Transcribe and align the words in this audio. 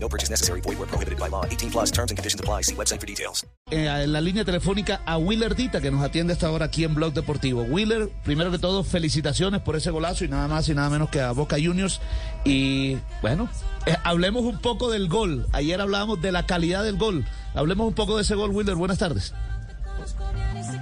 No 0.00 0.08
purchase 0.08 0.30
necessary. 0.30 0.60
Void 0.60 0.78
where 0.78 0.86
prohibited 0.86 1.18
by 1.18 1.28
law. 1.28 1.44
18 1.44 1.70
plus 1.70 1.90
terms 1.90 2.10
and 2.10 2.18
conditions 2.18 2.40
apply. 2.40 2.62
See 2.62 2.74
website 2.74 3.00
for 3.00 3.06
details. 3.06 3.44
Eh, 3.70 3.86
en 3.86 4.12
la 4.12 4.20
línea 4.20 4.44
telefónica 4.44 5.00
a 5.04 5.18
Willer 5.18 5.54
Dita, 5.54 5.80
que 5.80 5.90
nos 5.90 6.02
atiende 6.02 6.32
hasta 6.32 6.46
ahora 6.46 6.66
aquí 6.66 6.84
en 6.84 6.94
Blog 6.94 7.12
Deportivo. 7.12 7.62
Willer, 7.62 8.08
primero 8.24 8.50
que 8.50 8.58
todo, 8.58 8.84
felicitaciones 8.84 9.60
por 9.60 9.76
ese 9.76 9.90
golazo 9.90 10.24
y 10.24 10.28
nada 10.28 10.48
más 10.48 10.68
y 10.68 10.74
nada 10.74 10.88
menos 10.88 11.10
que 11.10 11.20
a 11.20 11.32
Boca 11.32 11.56
Juniors. 11.62 12.00
Y 12.44 12.96
bueno, 13.20 13.48
eh, 13.86 13.96
hablemos 14.04 14.44
un 14.44 14.58
poco 14.58 14.90
del 14.90 15.08
gol. 15.08 15.46
Ayer 15.52 15.80
hablábamos 15.80 16.22
de 16.22 16.32
la 16.32 16.46
calidad 16.46 16.84
del 16.84 16.96
gol. 16.96 17.24
Hablemos 17.54 17.88
un 17.88 17.94
poco 17.94 18.16
de 18.16 18.22
ese 18.22 18.34
gol, 18.34 18.50
Willer. 18.50 18.76
Buenas 18.76 18.98
tardes. 18.98 19.34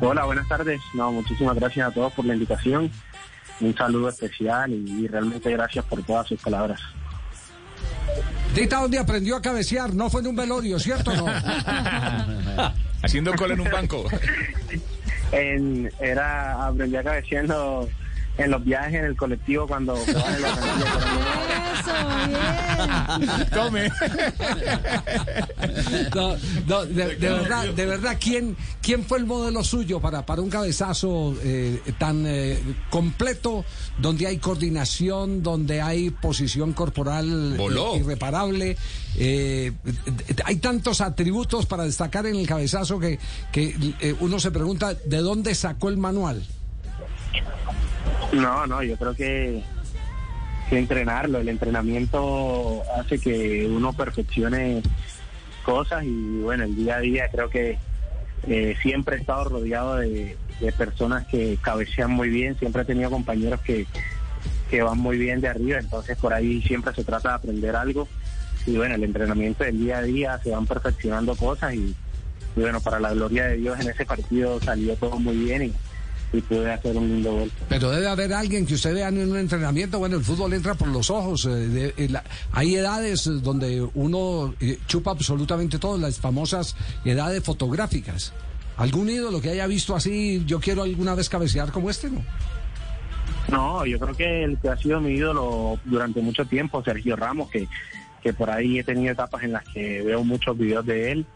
Hola, 0.00 0.24
buenas 0.26 0.46
tardes. 0.46 0.80
No, 0.94 1.10
muchísimas 1.10 1.56
gracias 1.56 1.88
a 1.88 1.90
todos 1.90 2.12
por 2.12 2.24
la 2.24 2.34
invitación. 2.34 2.90
Un 3.60 3.74
saludo 3.74 4.10
especial 4.10 4.70
y, 4.72 5.04
y 5.04 5.08
realmente 5.08 5.50
gracias 5.50 5.84
por 5.86 6.02
todas 6.02 6.28
sus 6.28 6.40
palabras. 6.40 6.80
Dita, 8.56 8.80
¿dónde 8.80 8.98
aprendió 8.98 9.36
a 9.36 9.42
cabecear? 9.42 9.94
No 9.94 10.08
fue 10.08 10.22
en 10.22 10.28
un 10.28 10.36
velorio, 10.36 10.78
¿cierto 10.78 11.10
o 11.10 11.16
no? 11.16 11.26
Haciendo 13.02 13.34
cola 13.34 13.52
en 13.52 13.60
un 13.60 13.70
banco. 13.70 14.06
En, 15.30 15.92
era 16.00 16.66
aprendí 16.66 16.96
a 16.96 17.04
cabeceando 17.04 17.86
en 18.38 18.50
los 18.50 18.64
viajes 18.64 18.94
en 18.94 19.04
el 19.04 19.16
colectivo 19.16 19.66
cuando 19.66 19.94
en 19.94 20.14
los 20.14 20.60
Tome. 23.50 23.90
No, 26.14 26.36
no, 26.66 26.84
de, 26.84 27.16
de 27.16 27.28
verdad, 27.28 27.66
de 27.68 27.86
verdad, 27.86 28.16
¿quién, 28.20 28.56
quién 28.82 29.04
fue 29.04 29.18
el 29.18 29.26
modelo 29.26 29.62
suyo 29.64 30.00
para, 30.00 30.24
para 30.24 30.42
un 30.42 30.50
cabezazo 30.50 31.34
eh, 31.42 31.80
tan 31.98 32.24
eh, 32.26 32.58
completo, 32.90 33.64
donde 33.98 34.26
hay 34.26 34.38
coordinación, 34.38 35.42
donde 35.42 35.80
hay 35.80 36.10
posición 36.10 36.72
corporal 36.72 37.54
eh, 37.54 37.56
Voló. 37.56 37.96
irreparable? 37.96 38.76
Eh, 39.18 39.72
hay 40.44 40.56
tantos 40.56 41.00
atributos 41.00 41.66
para 41.66 41.84
destacar 41.84 42.26
en 42.26 42.36
el 42.36 42.46
cabezazo 42.46 42.98
que, 42.98 43.18
que 43.52 43.74
eh, 44.00 44.14
uno 44.20 44.38
se 44.38 44.50
pregunta 44.50 44.94
de 44.94 45.18
dónde 45.18 45.54
sacó 45.54 45.88
el 45.88 45.96
manual. 45.96 46.44
No, 48.32 48.66
no, 48.66 48.82
yo 48.82 48.96
creo 48.96 49.14
que, 49.14 49.62
que 50.68 50.78
entrenarlo, 50.78 51.38
el 51.38 51.48
entrenamiento 51.48 52.82
hace 52.98 53.18
que 53.18 53.66
uno 53.66 53.92
perfeccione 53.92 54.82
cosas 55.66 56.04
y 56.04 56.38
bueno, 56.38 56.62
el 56.62 56.76
día 56.76 56.96
a 56.96 57.00
día 57.00 57.28
creo 57.28 57.50
que 57.50 57.76
eh, 58.46 58.76
siempre 58.80 59.16
he 59.16 59.20
estado 59.20 59.44
rodeado 59.44 59.96
de, 59.96 60.36
personas 60.78 61.26
que 61.26 61.58
cabecean 61.60 62.12
muy 62.12 62.30
bien, 62.30 62.56
siempre 62.58 62.82
he 62.82 62.84
tenido 62.84 63.10
compañeros 63.10 63.60
que, 63.60 63.84
que 64.70 64.80
van 64.80 64.96
muy 64.96 65.18
bien 65.18 65.40
de 65.40 65.48
arriba, 65.48 65.78
entonces 65.78 66.16
por 66.16 66.32
ahí 66.32 66.62
siempre 66.62 66.94
se 66.94 67.04
trata 67.04 67.30
de 67.30 67.34
aprender 67.34 67.76
algo 67.76 68.08
y 68.64 68.76
bueno, 68.76 68.94
el 68.94 69.04
entrenamiento 69.04 69.64
del 69.64 69.78
día 69.78 69.98
a 69.98 70.02
día 70.02 70.40
se 70.42 70.50
van 70.50 70.66
perfeccionando 70.66 71.36
cosas 71.36 71.74
y, 71.74 71.94
y 72.56 72.60
bueno, 72.60 72.80
para 72.80 73.00
la 73.00 73.12
gloria 73.12 73.46
de 73.46 73.56
Dios 73.56 73.78
en 73.80 73.90
ese 73.90 74.06
partido 74.06 74.60
salió 74.60 74.94
todo 74.96 75.18
muy 75.18 75.36
bien 75.36 75.64
y, 75.64 75.72
y 76.32 76.40
pude 76.40 76.70
hacer 76.72 76.96
un 76.96 77.08
lindo 77.08 77.32
gol. 77.32 77.50
Pero 77.68 77.90
debe 77.90 78.08
haber 78.08 78.32
alguien 78.34 78.66
que 78.66 78.74
usted 78.74 78.94
vea 78.94 79.08
en 79.08 79.18
un 79.30 79.36
entrenamiento. 79.38 79.98
Bueno, 79.98 80.16
el 80.16 80.24
fútbol 80.24 80.52
entra 80.54 80.74
por 80.74 80.88
los 80.88 81.08
ojos. 81.10 81.44
eh, 81.46 81.50
de- 81.50 81.94
eh, 81.96 82.08
la- 82.10 82.24
hay 82.52 82.74
edades 82.76 83.26
eh, 83.26 83.30
donde 83.42 83.86
uno 83.94 84.54
chupa 84.86 85.12
absolutamente 85.12 85.78
todo, 85.78 85.96
las 85.98 86.18
famosas 86.18 86.76
edades 87.04 87.42
fotográficas. 87.42 88.32
¿Algún 88.76 89.08
ídolo 89.08 89.40
que 89.40 89.50
haya 89.50 89.66
visto 89.66 89.96
así, 89.96 90.42
yo 90.46 90.60
quiero 90.60 90.82
alguna 90.82 91.14
vez 91.14 91.28
cabecear 91.30 91.72
como 91.72 91.88
este, 91.88 92.10
no? 92.10 92.22
No, 93.50 93.86
yo 93.86 93.98
creo 93.98 94.14
que 94.14 94.44
el 94.44 94.58
que 94.58 94.68
ha 94.68 94.76
sido 94.76 95.00
mi 95.00 95.12
ídolo 95.14 95.78
durante 95.84 96.20
mucho 96.20 96.44
tiempo, 96.44 96.82
Sergio 96.82 97.14
Ramos, 97.16 97.48
que, 97.50 97.68
que 98.22 98.32
por 98.32 98.50
ahí 98.50 98.78
he 98.80 98.84
tenido 98.84 99.12
etapas 99.12 99.44
en 99.44 99.52
las 99.52 99.64
que 99.68 100.02
veo 100.02 100.24
muchos 100.24 100.58
videos 100.58 100.84
de 100.84 101.12
él. 101.12 101.26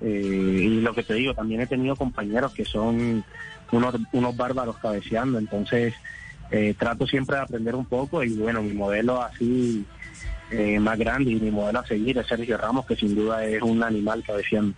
Eh, 0.00 0.60
y 0.64 0.80
lo 0.80 0.94
que 0.94 1.02
te 1.02 1.14
digo, 1.14 1.34
también 1.34 1.60
he 1.60 1.66
tenido 1.66 1.96
compañeros 1.96 2.52
que 2.52 2.64
son 2.64 3.24
unos, 3.70 3.94
unos 4.12 4.36
bárbaros 4.36 4.78
cabeceando, 4.78 5.38
entonces 5.38 5.94
eh, 6.50 6.74
trato 6.78 7.06
siempre 7.06 7.36
de 7.36 7.42
aprender 7.42 7.74
un 7.74 7.86
poco 7.86 8.22
y 8.22 8.34
bueno, 8.34 8.62
mi 8.62 8.74
modelo 8.74 9.22
así 9.22 9.84
eh, 10.50 10.78
más 10.78 10.98
grande 10.98 11.30
y 11.30 11.36
mi 11.36 11.50
modelo 11.50 11.78
a 11.78 11.86
seguir 11.86 12.18
es 12.18 12.26
Sergio 12.26 12.58
Ramos, 12.58 12.84
que 12.84 12.94
sin 12.94 13.14
duda 13.14 13.44
es 13.44 13.62
un 13.62 13.82
animal 13.82 14.22
cabeceando. 14.22 14.74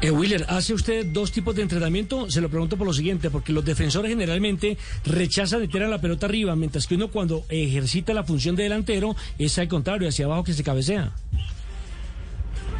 Eh, 0.00 0.10
Willer, 0.10 0.44
¿hace 0.48 0.74
usted 0.74 1.06
dos 1.06 1.32
tipos 1.32 1.56
de 1.56 1.62
entrenamiento? 1.62 2.30
Se 2.30 2.40
lo 2.40 2.48
pregunto 2.48 2.76
por 2.76 2.86
lo 2.86 2.92
siguiente, 2.92 3.30
porque 3.30 3.52
los 3.52 3.64
defensores 3.64 4.10
generalmente 4.10 4.78
rechazan 5.04 5.60
de 5.60 5.68
tirar 5.68 5.88
la 5.88 6.00
pelota 6.00 6.26
arriba, 6.26 6.54
mientras 6.56 6.86
que 6.86 6.94
uno 6.94 7.08
cuando 7.08 7.44
ejercita 7.48 8.14
la 8.14 8.22
función 8.22 8.54
de 8.54 8.64
delantero 8.64 9.16
es 9.38 9.58
al 9.58 9.68
contrario, 9.68 10.08
hacia 10.08 10.26
abajo 10.26 10.44
que 10.44 10.52
se 10.52 10.62
cabecea. 10.62 11.12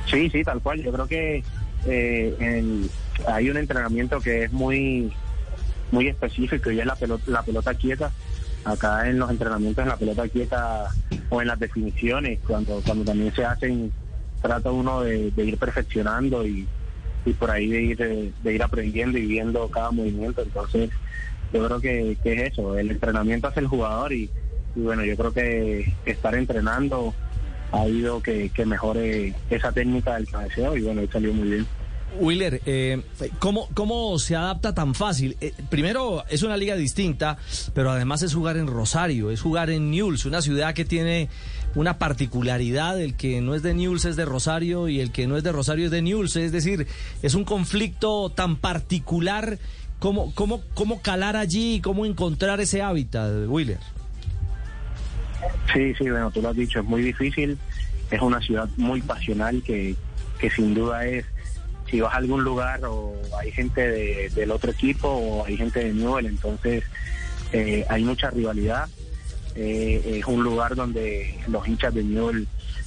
Sí, 0.04 0.30
sí, 0.30 0.42
tal 0.44 0.60
cual. 0.62 0.82
Yo 0.82 0.92
creo 0.92 1.06
que 1.06 1.44
eh, 1.86 2.88
hay 3.26 3.50
un 3.50 3.56
entrenamiento 3.56 4.20
que 4.20 4.44
es 4.44 4.52
muy 4.52 5.12
muy 5.90 6.08
específico 6.08 6.70
y 6.70 6.80
es 6.80 6.86
la 6.86 6.96
pelota, 6.96 7.24
la 7.30 7.42
pelota 7.42 7.74
quieta. 7.74 8.10
Acá 8.64 9.08
en 9.08 9.18
los 9.18 9.30
entrenamientos 9.30 9.82
en 9.82 9.88
la 9.90 9.96
pelota 9.98 10.28
quieta 10.28 10.90
o 11.28 11.40
en 11.40 11.48
las 11.48 11.58
definiciones, 11.58 12.40
cuando 12.46 12.80
cuando 12.82 13.04
también 13.04 13.32
se 13.34 13.44
hacen, 13.44 13.92
trata 14.40 14.70
uno 14.70 15.02
de, 15.02 15.30
de 15.30 15.44
ir 15.44 15.58
perfeccionando 15.58 16.46
y, 16.46 16.66
y 17.24 17.32
por 17.34 17.50
ahí 17.50 17.68
de 17.68 17.82
ir, 17.82 17.96
de, 17.96 18.32
de 18.42 18.54
ir 18.54 18.62
aprendiendo 18.62 19.18
y 19.18 19.26
viendo 19.26 19.68
cada 19.68 19.90
movimiento. 19.90 20.42
Entonces, 20.42 20.90
yo 21.52 21.66
creo 21.66 21.80
que, 21.80 22.18
que 22.22 22.32
es 22.34 22.52
eso, 22.52 22.78
el 22.78 22.90
entrenamiento 22.90 23.48
hace 23.48 23.60
el 23.60 23.66
jugador 23.68 24.12
y, 24.12 24.30
y 24.74 24.80
bueno, 24.80 25.04
yo 25.04 25.16
creo 25.16 25.32
que 25.32 25.92
estar 26.04 26.34
entrenando 26.34 27.14
ha 27.74 27.88
ido 27.88 28.22
que, 28.22 28.48
que 28.50 28.64
mejore 28.64 29.34
esa 29.50 29.72
técnica 29.72 30.14
del 30.14 30.28
cabeceo 30.28 30.76
y 30.76 30.82
bueno, 30.82 31.02
salió 31.12 31.32
muy 31.32 31.48
bien. 31.48 31.66
Willer, 32.20 32.60
eh, 32.64 33.02
¿cómo, 33.40 33.68
¿cómo 33.74 34.16
se 34.20 34.36
adapta 34.36 34.72
tan 34.72 34.94
fácil? 34.94 35.36
Eh, 35.40 35.52
primero, 35.68 36.24
es 36.28 36.44
una 36.44 36.56
liga 36.56 36.76
distinta, 36.76 37.36
pero 37.74 37.90
además 37.90 38.22
es 38.22 38.34
jugar 38.34 38.56
en 38.56 38.68
Rosario, 38.68 39.32
es 39.32 39.40
jugar 39.40 39.70
en 39.70 39.90
Newell's, 39.90 40.24
una 40.24 40.40
ciudad 40.40 40.74
que 40.74 40.84
tiene 40.84 41.28
una 41.74 41.98
particularidad, 41.98 43.00
el 43.00 43.16
que 43.16 43.40
no 43.40 43.56
es 43.56 43.64
de 43.64 43.74
Newell's 43.74 44.04
es 44.04 44.14
de 44.14 44.24
Rosario 44.24 44.88
y 44.88 45.00
el 45.00 45.10
que 45.10 45.26
no 45.26 45.36
es 45.36 45.42
de 45.42 45.50
Rosario 45.50 45.86
es 45.86 45.90
de 45.90 46.02
Newell's, 46.02 46.36
es 46.36 46.52
decir, 46.52 46.86
es 47.22 47.34
un 47.34 47.44
conflicto 47.44 48.30
tan 48.30 48.56
particular, 48.56 49.58
¿cómo, 49.98 50.32
cómo, 50.36 50.62
cómo 50.74 51.02
calar 51.02 51.36
allí 51.36 51.74
y 51.74 51.80
cómo 51.80 52.06
encontrar 52.06 52.60
ese 52.60 52.80
hábitat, 52.80 53.48
Willer? 53.48 53.80
Sí, 55.72 55.94
sí, 55.94 56.08
bueno, 56.10 56.30
tú 56.30 56.40
lo 56.42 56.50
has 56.50 56.56
dicho, 56.56 56.80
es 56.80 56.84
muy 56.84 57.02
difícil, 57.02 57.58
es 58.10 58.20
una 58.20 58.40
ciudad 58.40 58.68
muy 58.76 59.00
pasional 59.02 59.62
que, 59.62 59.96
que 60.38 60.50
sin 60.50 60.74
duda 60.74 61.06
es, 61.06 61.24
si 61.90 62.00
vas 62.00 62.14
a 62.14 62.18
algún 62.18 62.44
lugar 62.44 62.80
o 62.84 63.14
hay 63.38 63.50
gente 63.50 63.80
de- 63.88 64.30
del 64.34 64.50
otro 64.50 64.70
equipo 64.70 65.08
o 65.08 65.44
hay 65.46 65.56
gente 65.56 65.80
de 65.84 65.92
Newell, 65.92 66.26
entonces 66.26 66.84
eh, 67.52 67.84
hay 67.88 68.04
mucha 68.04 68.30
rivalidad. 68.30 68.88
Eh, 69.56 70.18
es 70.20 70.26
un 70.26 70.42
lugar 70.42 70.74
donde 70.74 71.38
los 71.46 71.66
hinchas 71.68 71.94
de 71.94 72.02
Newell 72.02 72.46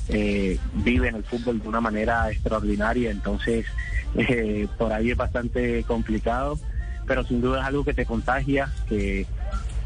eh, 0.09 0.57
viven 0.73 1.15
el 1.15 1.23
fútbol 1.23 1.61
de 1.61 1.67
una 1.67 1.79
manera 1.81 2.29
extraordinaria, 2.29 3.09
entonces 3.11 3.65
eh, 4.15 4.67
por 4.77 4.91
ahí 4.94 5.12
es 5.12 5.18
bastante 5.18 5.83
complicado, 5.83 6.59
pero 7.06 7.25
sin 7.25 7.41
duda 7.41 7.62
es 7.62 7.65
algo 7.68 7.83
que 7.85 7.94
te 7.94 8.06
contagia, 8.06 8.71
que, 8.89 9.25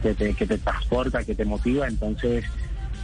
que 0.02 0.14
te, 0.16 0.34
que 0.34 0.48
te 0.48 0.58
transporta, 0.58 1.24
que 1.24 1.36
te 1.36 1.46
motiva, 1.46 1.88
entonces 1.88 2.46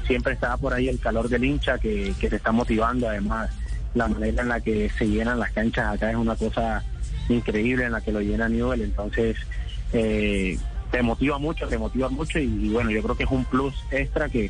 siempre 0.07 0.33
está 0.33 0.57
por 0.57 0.73
ahí 0.73 0.87
el 0.87 0.99
calor 0.99 1.29
del 1.29 1.43
hincha 1.43 1.77
que, 1.77 2.13
que 2.19 2.29
te 2.29 2.37
está 2.37 2.51
motivando, 2.51 3.07
además 3.07 3.51
la 3.93 4.07
manera 4.07 4.41
en 4.41 4.49
la 4.49 4.61
que 4.61 4.89
se 4.97 5.07
llenan 5.07 5.39
las 5.39 5.51
canchas 5.51 5.93
acá 5.93 6.09
es 6.09 6.15
una 6.15 6.35
cosa 6.35 6.83
increíble 7.29 7.85
en 7.85 7.91
la 7.91 8.01
que 8.01 8.11
lo 8.11 8.21
llena 8.21 8.49
Newell, 8.49 8.81
entonces 8.81 9.37
eh, 9.93 10.57
te 10.91 11.01
motiva 11.01 11.37
mucho, 11.37 11.67
te 11.67 11.77
motiva 11.77 12.09
mucho 12.09 12.39
y, 12.39 12.43
y 12.43 12.69
bueno, 12.69 12.89
yo 12.91 13.03
creo 13.03 13.17
que 13.17 13.23
es 13.23 13.31
un 13.31 13.45
plus 13.45 13.75
extra 13.91 14.29
que, 14.29 14.49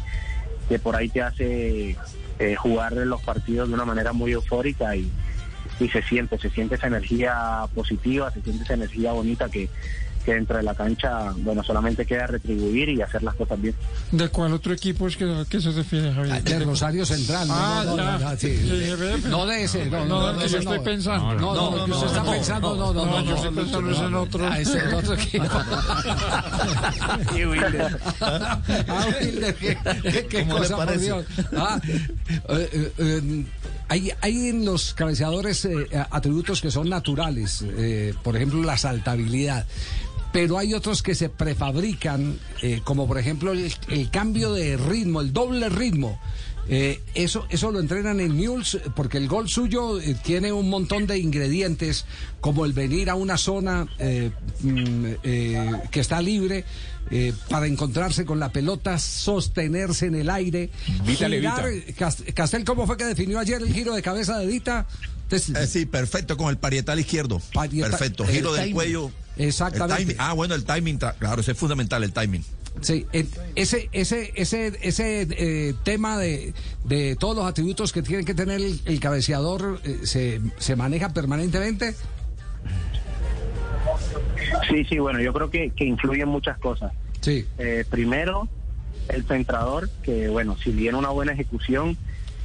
que 0.70 0.80
por 0.80 0.96
ahí 0.96 1.10
te 1.10 1.22
hace 1.22 1.96
eh, 2.40 2.56
jugar 2.56 2.94
los 2.94 3.22
partidos 3.24 3.68
de 3.68 3.74
una 3.74 3.86
manera 3.86 4.14
muy 4.14 4.32
eufórica 4.32 4.96
y, 4.96 5.12
y 5.80 5.90
se 5.90 6.02
siente, 6.04 6.38
se 6.38 6.50
siente 6.50 6.76
esa 6.76 6.88
energía 6.88 7.66
positiva, 7.74 8.32
se 8.32 8.42
siente 8.42 8.64
esa 8.64 8.76
energía 8.76 9.12
bonita 9.12 9.50
que, 9.50 9.70
que 10.28 10.34
dentro 10.34 10.58
de 10.58 10.64
la 10.64 10.76
cancha, 10.76 11.32
bueno, 11.38 11.64
solamente 11.64 12.06
queda 12.06 12.28
retribuir 12.28 12.90
y 12.90 13.02
hacer 13.02 13.24
las 13.24 13.34
cosas 13.36 13.62
bien. 13.62 13.74
¿De 14.12 14.28
cuál 14.28 14.52
otro 14.52 14.74
equipo 14.74 15.08
es 15.08 15.16
que, 15.16 15.62
se 15.62 15.72
refiere, 15.72 16.14
Javier? 16.14 16.44
De 16.44 16.60
Rosario 16.60 17.06
Central. 17.06 17.48
Ah, 17.50 17.84
no, 17.86 17.92
no, 17.96 18.04
ya. 18.04 18.18
no, 18.18 18.30
no, 18.32 18.38
sí. 18.38 19.22
No 19.30 19.46
de 19.46 19.64
ese, 19.64 19.86
no, 19.86 20.04
No, 20.06 20.34
no, 20.34 20.42
el 20.42 20.50
yo 20.50 20.58
estoy 20.58 20.80
no. 20.80 20.84
pensando. 20.84 21.34
No, 21.36 21.56
no, 21.56 21.78
el 21.78 21.86
que 21.86 21.92
usted 21.92 22.08
está 22.08 22.24
pensando, 22.30 22.76
no, 22.76 22.94
no, 22.94 23.06
no. 23.06 23.24
yo 23.24 23.36
estoy 23.36 23.52
no, 23.52 23.62
pensando 23.62 23.92
es 23.92 24.00
en 24.00 24.16
otro. 24.16 24.48
Ah, 24.52 24.60
ese 24.60 24.78
es 24.80 24.94
otro 24.94 25.14
equipo. 25.14 25.46
Ah, 28.22 29.08
Wilder, 29.22 29.56
qué, 29.56 29.78
qué- 30.04 30.28
qué 30.28 30.40
¿Cómo 30.42 30.54
le 30.56 30.60
cosa, 30.60 30.76
por? 30.86 31.00
Dios. 31.00 31.26
Ah, 31.56 31.80
eh, 31.86 32.70
eh, 32.74 32.92
eh, 32.98 33.46
hay, 33.90 34.12
hay 34.22 34.50
en 34.50 34.66
los 34.66 34.94
cabeceadores 34.94 35.64
eh, 35.66 35.88
atributos 36.10 36.62
que 36.62 36.72
son 36.72 36.90
naturales, 36.90 37.64
eh, 37.66 38.14
por 38.24 38.36
ejemplo 38.36 38.62
la 38.64 38.78
saltabilidad. 38.78 39.66
Pero 40.38 40.60
hay 40.60 40.76
otros 40.76 41.02
que 41.02 41.16
se 41.16 41.30
prefabrican, 41.30 42.38
eh, 42.62 42.82
como 42.84 43.08
por 43.08 43.18
ejemplo 43.18 43.54
el, 43.54 43.74
el 43.90 44.12
cambio 44.12 44.54
de 44.54 44.78
ritmo, 44.78 45.20
el 45.22 45.34
doble 45.34 45.68
ritmo. 45.68 46.20
Eh, 46.70 47.02
eso, 47.16 47.48
eso 47.50 47.72
lo 47.72 47.80
entrenan 47.80 48.20
en 48.20 48.36
Mules 48.36 48.78
porque 48.96 49.18
el 49.18 49.28
gol 49.28 49.50
suyo 49.50 50.00
eh, 50.00 50.16
tiene 50.24 50.52
un 50.52 50.70
montón 50.70 51.08
de 51.08 51.18
ingredientes, 51.18 52.06
como 52.40 52.66
el 52.66 52.74
venir 52.74 53.10
a 53.10 53.16
una 53.16 53.36
zona 53.38 53.88
eh, 53.98 54.30
mm, 54.62 55.06
eh, 55.24 55.72
que 55.90 56.02
está 56.02 56.22
libre 56.22 56.66
eh, 57.10 57.34
para 57.50 57.66
encontrarse 57.66 58.24
con 58.24 58.40
la 58.40 58.52
pelota, 58.52 59.00
sostenerse 59.00 60.06
en 60.06 60.14
el 60.16 60.30
aire. 60.30 60.70
Vita 61.04 61.28
girar. 61.30 61.66
Cast- 61.98 62.32
Castel, 62.36 62.64
¿cómo 62.64 62.86
fue 62.86 62.96
que 62.96 63.06
definió 63.06 63.40
ayer 63.40 63.60
el 63.60 63.74
giro 63.74 63.96
de 63.96 64.04
cabeza 64.04 64.38
de 64.38 64.46
Dita? 64.46 64.86
Entonces, 65.24 65.56
Eh, 65.56 65.66
sí, 65.66 65.86
perfecto, 65.88 66.38
con 66.38 66.50
el 66.50 66.58
parietal 66.58 67.00
izquierdo. 67.00 67.42
Parieta- 67.54 67.90
perfecto, 67.90 68.24
giro 68.28 68.52
del 68.54 68.62
timing. 68.66 68.76
cuello. 68.76 69.12
Exactamente. 69.38 70.16
Ah, 70.20 70.34
bueno, 70.34 70.56
el 70.56 70.66
timing, 70.66 70.98
claro, 71.20 71.42
ese 71.42 71.52
es 71.52 71.58
fundamental, 71.58 72.04
el 72.04 72.12
timing. 72.14 72.44
Sí, 72.82 73.06
en- 73.12 73.28
ese, 73.56 73.90
ese, 73.92 74.32
ese, 74.36 74.78
ese 74.82 75.22
eh, 75.32 75.74
tema 75.84 76.18
de, 76.18 76.54
de 76.86 77.16
todos 77.16 77.36
los 77.36 77.46
atributos 77.46 77.92
que 77.92 78.04
tiene 78.04 78.24
que 78.24 78.36
tener 78.36 78.62
el, 78.62 78.80
el 78.86 79.00
cabeceador 79.00 79.82
eh, 79.84 80.02
se, 80.04 80.40
se 80.60 80.76
maneja 80.76 81.14
permanentemente. 81.14 81.96
Sí, 84.70 84.84
sí, 84.86 85.00
bueno, 85.00 85.20
yo 85.22 85.34
creo 85.34 85.50
que, 85.50 85.72
que 85.72 85.86
influyen 85.86 86.28
muchas 86.28 86.58
cosas. 86.60 86.92
Sí. 87.22 87.46
Eh, 87.58 87.86
primero, 87.90 88.48
el 89.10 89.26
centrador, 89.26 89.90
que 90.04 90.28
bueno, 90.28 90.56
si 90.64 90.72
bien 90.72 90.96
una 90.96 91.10
buena 91.10 91.32
ejecución, 91.34 91.98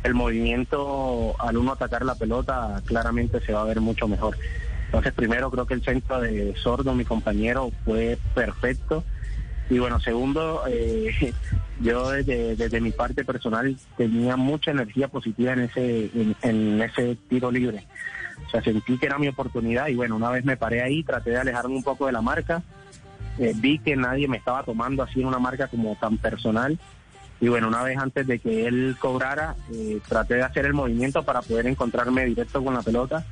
el 0.03 0.15
movimiento 0.15 1.35
al 1.41 1.57
uno 1.57 1.73
atacar 1.73 2.05
la 2.05 2.15
pelota 2.15 2.83
claramente 2.87 3.41
se 3.45 3.53
va 3.53 3.63
a 3.63 3.65
ver 3.65 3.81
mucho 3.81 4.09
mejor. 4.09 4.37
Entonces, 4.93 5.15
primero 5.15 5.51
creo 5.51 5.65
que 5.65 5.73
el 5.73 5.83
centro 5.83 6.21
de 6.21 6.55
Sordo, 6.55 6.95
mi 6.95 7.07
compañero, 7.07 7.73
fue 7.83 8.19
perfecto. 8.35 9.03
Y 9.71 9.79
bueno, 9.79 9.99
segundo, 10.01 10.65
eh, 10.69 11.33
yo 11.81 12.11
desde, 12.11 12.79
mi 12.83 12.91
parte 12.91 13.25
personal 13.25 13.75
tenía 13.97 14.37
mucha 14.37 14.71
energía 14.71 15.09
positiva 15.09 15.55
en 15.55 15.61
ese, 15.61 16.11
en, 16.15 16.37
en 16.43 16.83
ese 16.83 17.17
tiro 17.31 17.51
libre. 17.51 17.87
O 18.47 18.51
sea, 18.51 18.63
sentí 18.63 18.99
que 18.99 19.07
era 19.07 19.17
mi 19.17 19.29
oportunidad 19.29 19.87
y 19.89 19.95
bueno, 19.95 20.15
una 20.15 20.29
vez 20.29 20.45
me 20.45 20.59
paré 20.59 20.83
ahí, 20.83 21.03
traté 21.03 21.31
de 21.31 21.39
alejarme 21.39 21.75
un 21.75 21.83
poco 21.83 22.05
de 22.05 22.13
la 22.13 22.21
marca. 22.21 22.63
Eh, 23.39 23.55
vi 23.57 23.79
que 23.79 23.97
nadie 23.97 24.29
me 24.29 24.37
estaba 24.37 24.63
tomando 24.63 25.03
así 25.03 25.23
en 25.23 25.27
una 25.27 25.39
marca 25.39 25.69
como 25.69 25.97
tan 25.97 26.19
personal. 26.19 26.79
Y 27.41 27.49
bueno, 27.49 27.69
una 27.69 27.83
vez 27.83 27.97
antes 27.97 28.27
de 28.27 28.41
que 28.41 28.67
él 28.67 28.95
cobrara, 29.01 29.57
eh, 29.73 30.01
traté 30.07 30.35
de 30.35 30.43
hacer 30.43 30.67
el 30.67 30.75
movimiento 30.75 31.23
para 31.23 31.41
poder 31.41 31.67
encontrarme 31.67 32.27
directo 32.27 32.63
con 32.63 32.75
la 32.75 32.83
pelota. 32.83 33.25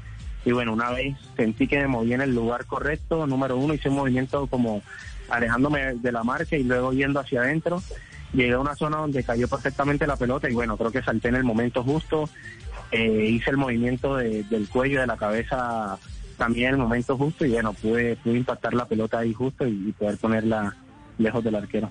Y 0.45 0.53
bueno, 0.53 0.73
una 0.73 0.91
vez 0.91 1.17
sentí 1.37 1.67
que 1.67 1.79
me 1.81 1.87
moví 1.89 2.13
en 2.15 2.23
el 2.23 2.35
lugar 2.35 2.65
correcto, 2.67 3.27
número 3.27 3.57
uno, 3.59 3.75
hice 3.75 3.89
un 3.91 3.97
movimiento 3.97 4.47
como 4.47 4.83
alejándome 5.29 5.95
de 5.97 6.13
la 6.13 6.25
marca 6.25 6.57
y 6.57 6.65
luego 6.65 6.93
yendo 6.93 7.21
hacia 7.21 7.43
adentro. 7.43 7.83
Llegué 8.33 8.53
a 8.53 8.59
una 8.61 8.75
zona 8.77 8.99
donde 8.99 9.23
cayó 9.25 9.49
perfectamente 9.49 10.07
la 10.07 10.17
pelota 10.17 10.49
y 10.49 10.55
bueno, 10.55 10.77
creo 10.77 10.91
que 10.93 11.03
salté 11.03 11.29
en 11.29 11.35
el 11.37 11.45
momento 11.45 11.83
justo. 11.83 12.31
Eh, 12.93 13.29
hice 13.31 13.51
el 13.51 13.57
movimiento 13.57 14.17
de- 14.17 14.45
del 14.45 14.69
cuello, 14.69 15.01
de 15.01 15.07
la 15.07 15.17
cabeza 15.17 15.99
también 16.39 16.69
en 16.69 16.75
el 16.77 16.81
momento 16.81 17.17
justo 17.19 17.45
y 17.45 17.51
bueno, 17.51 17.73
pude, 17.75 18.17
pude 18.17 18.39
impactar 18.39 18.73
la 18.73 18.87
pelota 18.87 19.19
ahí 19.19 19.35
justo 19.35 19.67
y 19.67 19.93
poder 19.99 20.17
ponerla 20.17 20.75
lejos 21.19 21.45
del 21.45 21.55
arquero. 21.57 21.91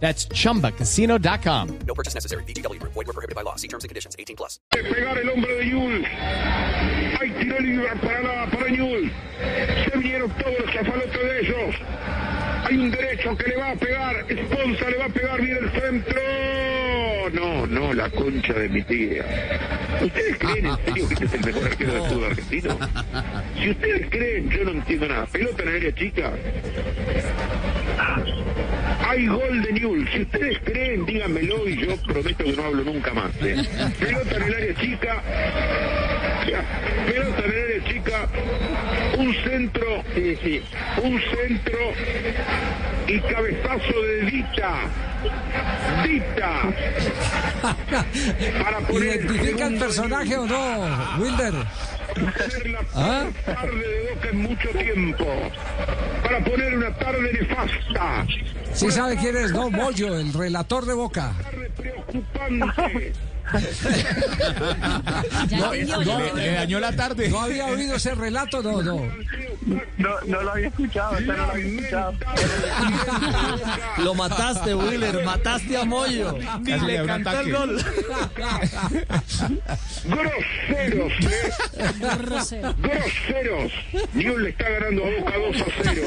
That's 0.00 0.26
chumbacasino.com. 0.26 1.78
No 1.86 1.94
purchase 1.94 2.14
necessary. 2.14 2.44
VGW 2.44 2.78
Group. 2.78 2.92
Void 2.92 3.06
were 3.06 3.14
prohibited 3.14 3.34
by 3.34 3.42
law. 3.42 3.56
See 3.56 3.68
terms 3.68 3.84
and 3.84 3.88
conditions. 3.88 4.14
18 4.18 4.36
plus. 4.36 4.60
pegar 4.70 5.16
el 5.18 5.30
hombre 5.30 5.54
de 5.56 5.70
Yul. 5.70 6.04
Hay 7.20 7.30
tiro 7.38 7.58
libre 7.60 7.88
para, 8.02 8.22
la, 8.22 8.50
para 8.50 8.68
Yul. 8.68 9.10
Se 9.84 9.98
vinieron 9.98 10.30
todos 10.32 10.54
los 10.60 10.72
chafalotes 10.72 11.12
de 11.12 11.40
ellos. 11.40 11.74
Hay 12.64 12.76
un 12.76 12.90
derecho 12.90 13.36
que 13.36 13.48
le 13.48 13.56
va 13.56 13.70
a 13.70 13.76
pegar. 13.76 14.26
Esponza 14.28 14.90
le 14.90 14.98
va 14.98 15.04
a 15.06 15.08
pegar 15.08 15.40
bien 15.40 15.58
el 15.62 15.70
centro. 15.80 16.20
No, 17.32 17.66
no, 17.66 17.92
la 17.94 18.10
concha 18.10 18.52
de 18.52 18.68
mi 18.68 18.82
tía. 18.82 19.24
¿Ustedes 20.02 20.38
creen 20.38 20.66
en 20.66 20.76
serio 20.84 21.08
que 21.08 21.14
este 21.14 21.24
es 21.24 21.34
el 21.34 21.44
mejor 21.44 21.64
arquero 21.64 21.92
del 21.94 22.02
fútbol 22.02 22.24
argentino? 22.24 22.78
Si 23.58 23.70
ustedes 23.70 24.10
creen, 24.10 24.50
yo 24.50 24.64
no 24.64 24.70
entiendo 24.72 25.08
nada. 25.08 25.26
Pelota 25.26 25.62
en 25.62 25.68
área 25.68 25.94
chica. 25.94 26.32
Hay 29.06 29.26
gol 29.26 29.62
de 29.62 29.72
Newell. 29.72 30.08
Si 30.12 30.22
ustedes 30.22 30.58
creen, 30.64 31.04
díganmelo 31.06 31.68
y 31.68 31.76
yo 31.76 31.96
prometo 31.98 32.44
que 32.44 32.52
no 32.52 32.64
hablo 32.64 32.84
nunca 32.84 33.12
más. 33.12 33.30
¿eh? 33.42 33.62
Pelota 33.98 34.36
en 34.36 34.42
el 34.42 34.54
área 34.54 34.74
chica. 34.74 35.22
Ya, 36.48 36.64
Pelota 37.06 37.44
en 37.44 37.52
el 37.52 37.64
área 37.64 37.84
chica. 37.84 38.28
Un 39.18 39.34
centro. 39.44 40.02
Sí, 40.14 40.38
sí. 40.42 40.62
Un 41.02 41.20
centro. 41.20 41.78
Y 43.06 43.20
cabezazo 43.20 44.02
de 44.02 44.22
Dita. 44.30 44.74
Dita. 46.04 46.60
Para 48.62 48.78
poner 48.80 49.16
¿Identifica 49.16 49.66
el 49.66 49.78
personaje 49.78 50.36
o 50.36 50.46
no, 50.46 51.18
Wilder? 51.18 51.54
Ser 52.50 52.70
la 52.70 52.80
¿Ah? 52.94 53.26
tarde 53.44 53.88
de 53.88 54.14
Boca 54.14 54.28
en 54.30 54.38
mucho 54.38 54.68
tiempo. 54.70 55.50
Para 56.34 56.46
poner 56.46 56.74
una 56.74 56.92
tarde 56.96 57.32
nefasta. 57.32 58.26
Sí 58.72 58.90
sabe 58.90 59.16
quién 59.16 59.36
es, 59.36 59.52
no, 59.52 59.70
Moyo, 59.70 60.18
el 60.18 60.32
relator 60.32 60.84
de 60.84 60.94
Boca. 60.94 61.32
Preocupante. 61.76 63.12
No, 65.50 65.72
Le, 65.74 66.34
le 66.34 66.52
dañó 66.52 66.80
la 66.80 66.96
tarde. 66.96 67.28
no 67.28 67.40
había 67.40 67.66
oído 67.66 67.96
ese 67.96 68.14
relato, 68.14 68.62
no, 68.62 68.82
no. 68.82 69.02
No, 69.66 70.10
no 70.26 70.42
lo 70.42 70.50
había 70.52 70.68
escuchado, 70.68 71.16
esta 71.16 71.32
no 71.36 71.46
lo 71.46 71.52
había 71.52 71.66
escuchado. 71.66 72.14
Lo 73.98 74.14
mataste, 74.14 74.74
Wheeler, 74.74 75.24
mataste 75.24 75.76
a 75.76 75.84
Moyo. 75.84 76.36
Ni 76.60 76.70
Casi 76.70 76.86
le 76.86 77.06
cantó 77.06 77.40
el 77.40 77.52
gol. 77.52 77.84
Groseros, 80.04 81.12
¿eh? 81.22 81.52
Groseros. 81.98 83.72
Newell 84.12 84.42
le 84.42 84.50
está 84.50 84.68
ganando 84.68 85.04
a 85.04 85.10
Boca 85.18 85.32
2 85.38 85.60
a 85.62 85.64
0. 85.82 86.02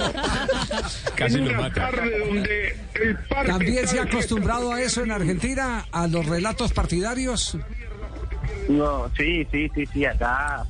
Casi 1.15 1.35
en 1.37 1.45
lo 1.45 1.49
una 1.51 1.61
mata. 1.61 1.89
tarde 1.91 2.19
donde 2.19 2.77
el 2.95 3.17
parque 3.27 3.51
¿También 3.51 3.87
se 3.87 3.99
ha 3.99 4.03
acostumbrado 4.03 4.71
a 4.71 4.81
eso 4.81 5.03
en 5.03 5.11
Argentina, 5.11 5.85
a 5.91 6.07
los 6.07 6.25
relatos 6.25 6.73
partidarios? 6.73 7.57
No, 8.69 9.09
sí, 9.17 9.47
sí, 9.51 9.69
sí, 9.73 9.85
sí, 9.93 10.05
acá 10.05 10.65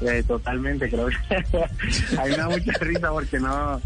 eh, 0.00 0.22
totalmente, 0.26 0.88
creo 0.88 1.08
que 1.08 1.36
a 2.16 2.24
mí 2.24 2.30
me 2.30 2.36
da 2.36 2.48
mucha 2.48 2.72
risa 2.80 3.10
porque 3.10 3.38
no, 3.38 3.80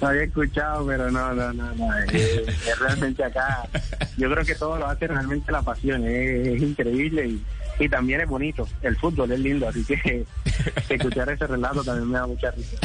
no 0.00 0.08
había 0.08 0.22
escuchado, 0.24 0.86
pero 0.86 1.10
no, 1.10 1.34
no, 1.34 1.52
no, 1.52 1.74
no, 1.74 1.98
eh, 1.98 2.06
eh, 2.12 2.46
realmente 2.80 3.24
acá, 3.24 3.68
yo 4.16 4.30
creo 4.30 4.44
que 4.44 4.54
todo 4.54 4.76
lo 4.78 4.86
hace 4.88 5.06
realmente 5.06 5.52
la 5.52 5.62
pasión, 5.62 6.04
eh, 6.04 6.54
es 6.54 6.62
increíble 6.62 7.26
y, 7.28 7.44
y 7.78 7.88
también 7.88 8.20
es 8.22 8.28
bonito, 8.28 8.66
el 8.82 8.96
fútbol 8.96 9.30
es 9.32 9.40
lindo, 9.40 9.68
así 9.68 9.84
que, 9.84 10.24
escuchar 10.88 11.28
ese 11.30 11.46
relato 11.46 11.84
también 11.84 12.08
me 12.10 12.18
da 12.18 12.26
mucha 12.26 12.50
risa. 12.50 12.76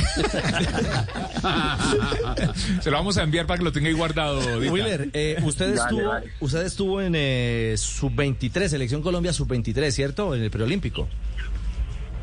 Se 2.82 2.92
lo 2.92 2.98
vamos 2.98 3.18
a 3.18 3.24
enviar 3.24 3.46
para 3.48 3.58
que 3.60 3.64
lo 3.64 3.72
tenga 3.72 3.88
ahí 3.88 3.94
guardado. 3.94 4.60
Dita. 4.60 4.72
Wheeler, 4.74 5.10
eh, 5.14 5.38
usted, 5.44 5.76
Dale, 5.76 5.82
estuvo, 5.82 6.14
dale. 6.14 6.32
usted 6.40 6.66
estuvo 6.66 7.02
en 7.02 7.14
eh, 7.16 7.76
sub-23, 7.78 8.68
Selección 8.68 9.02
Colombia 9.02 9.34
sub-23, 9.34 9.92
¿cierto? 9.92 10.36
En 10.36 10.44
el 10.44 10.52
preolímpico. 10.52 11.08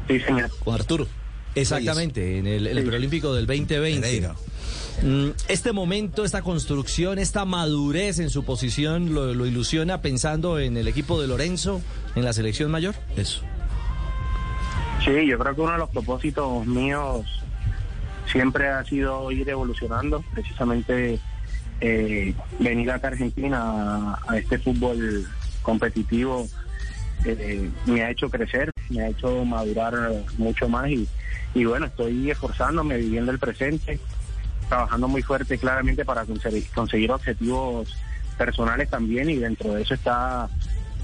Sí, 0.09 0.19
señor. 0.21 0.51
Con 0.65 0.75
Arturo. 0.75 1.07
Exactamente, 1.55 2.39
en 2.39 2.47
el, 2.47 2.67
en 2.67 2.77
el 2.77 2.83
Sí. 2.85 2.89
preolímpico 2.89 3.35
del 3.35 3.47
2020. 3.47 4.01
Pereira. 4.01 4.35
Mm, 5.03 5.31
Este 5.49 5.73
momento, 5.73 6.25
esta 6.25 6.43
construcción, 6.43 7.19
esta 7.19 7.45
madurez 7.45 8.19
en 8.19 8.31
su 8.31 8.45
posición 8.45 9.15
lo, 9.15 9.33
lo 9.35 9.47
ilusiona 9.47 10.01
pensando 10.03 10.59
en 10.59 10.77
el 10.77 10.89
equipo 10.89 11.21
de 11.21 11.27
Lorenzo, 11.29 11.81
en 12.17 12.25
la 12.25 12.33
selección 12.33 12.71
mayor. 12.71 12.95
Eso. 13.17 13.43
Sí, 15.05 15.27
yo 15.27 15.39
creo 15.39 15.55
que 15.55 15.61
uno 15.61 15.73
de 15.73 15.79
los 15.79 15.91
propósitos 15.91 16.67
míos 16.67 17.25
siempre 18.31 18.69
ha 18.69 18.85
sido 18.85 19.31
ir 19.31 19.49
evolucionando, 19.49 20.23
precisamente 20.35 21.19
eh, 21.81 22.35
venir 22.59 22.91
acá 22.91 23.09
a 23.09 23.11
Argentina 23.13 23.59
a, 23.63 24.19
a 24.29 24.37
este 24.39 24.59
fútbol 24.59 25.27
competitivo 25.63 26.47
eh, 27.25 27.71
me 27.87 28.03
ha 28.03 28.11
hecho 28.11 28.29
crecer, 28.29 28.71
me 28.91 29.03
ha 29.03 29.09
hecho 29.09 29.45
madurar 29.45 29.95
mucho 30.37 30.69
más 30.69 30.89
y, 30.91 31.09
y 31.55 31.65
bueno, 31.65 31.87
estoy 31.87 32.31
esforzándome, 32.31 32.97
viviendo 32.97 33.33
el 33.33 33.39
presente, 33.39 33.99
trabajando 34.69 35.09
muy 35.09 35.23
fuerte 35.23 35.59
claramente 35.59 36.05
para 36.05 36.25
conseguir, 36.25 36.65
conseguir 36.75 37.11
objetivos 37.11 37.97
personales 38.37 38.89
también 38.89 39.29
y 39.31 39.37
dentro 39.37 39.75
de 39.75 39.83
eso 39.83 39.95
está 39.95 40.49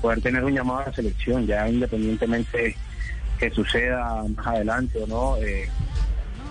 poder 0.00 0.20
tener 0.20 0.44
un 0.44 0.52
llamado 0.52 0.80
a 0.80 0.86
la 0.86 0.92
selección, 0.92 1.46
ya 1.46 1.68
independientemente 1.68 2.76
que 3.38 3.50
suceda 3.50 4.22
más 4.36 4.46
adelante 4.46 5.02
o 5.02 5.06
no, 5.06 5.36
eh, 5.38 5.68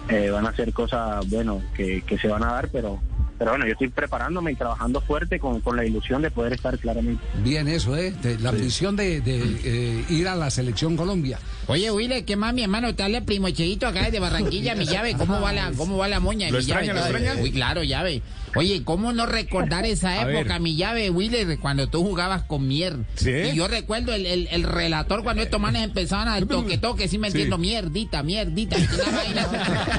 eh, 0.09 0.29
van 0.31 0.45
a 0.47 0.55
ser 0.55 0.73
cosas, 0.73 1.27
bueno, 1.29 1.61
que, 1.75 2.01
que 2.01 2.17
se 2.17 2.27
van 2.27 2.43
a 2.43 2.53
dar, 2.53 2.69
pero 2.69 2.99
pero 3.43 3.51
bueno, 3.57 3.65
yo 3.65 3.73
estoy 3.73 3.89
preparándome 3.89 4.53
y 4.53 4.55
trabajando 4.55 5.01
fuerte 5.01 5.37
con, 5.37 5.59
con 5.59 5.75
la 5.75 5.83
ilusión 5.85 6.21
de 6.21 6.31
poder 6.31 6.53
estar 6.53 6.79
claramente. 6.79 7.21
Bien, 7.43 7.67
eso, 7.67 7.93
¿eh? 7.97 8.13
De- 8.21 8.39
la 8.39 8.51
ambición 8.51 8.95
de, 8.95 9.19
de, 9.19 9.41
eh, 9.65 10.05
ir 10.07 10.29
a 10.29 10.35
la 10.37 10.49
selección 10.49 10.95
Colombia. 10.95 11.39
Oye, 11.67 11.91
Wille, 11.91 12.23
¿qué 12.23 12.37
más, 12.37 12.53
mi 12.53 12.63
hermano? 12.63 12.95
Te 12.95 13.03
habla 13.03 13.17
el 13.17 13.25
primo 13.25 13.49
Cheito 13.49 13.85
acá 13.85 14.03
desde 14.03 14.21
Barranquilla, 14.21 14.75
mi 14.75 14.85
llave. 14.87 15.15
¿Cómo 15.17 15.41
va 15.41 15.51
la, 15.51 15.73
cómo 15.75 15.97
va 15.97 16.07
la 16.07 16.21
moña? 16.21 16.49
¿Lo 16.51 16.59
mi 16.59 16.63
llave? 16.63 16.85
extraña, 16.85 16.93
lo 17.09 17.17
extraña? 17.17 17.41
Uy, 17.43 17.51
claro, 17.51 17.83
llave. 17.83 18.21
Oye, 18.55 18.83
¿cómo 18.83 19.11
no 19.13 19.25
recordar 19.25 19.85
esa 19.85 20.09
A 20.11 20.29
época, 20.31 20.59
mi 20.59 20.75
llave, 20.75 21.09
Willer, 21.09 21.57
cuando 21.59 21.87
tú 21.87 22.03
jugabas 22.03 22.43
con 22.43 22.67
Mier? 22.67 22.95
¿Sí? 23.15 23.31
Y 23.31 23.55
yo 23.55 23.67
recuerdo 23.67 24.13
el, 24.13 24.25
el, 24.27 24.47
el 24.51 24.63
relator 24.63 25.23
cuando 25.23 25.41
estos 25.41 25.59
manes 25.59 25.83
empezaban 25.83 26.27
al 26.27 26.47
toque 26.47 26.77
toque, 26.77 27.07
sí 27.07 27.17
me 27.17 27.29
Sí. 27.31 27.37
entiendo, 27.37 27.57
mierdita, 27.57 28.21
mierdita. 28.21 28.75
Una 28.77 29.17
vaina, 29.17 29.47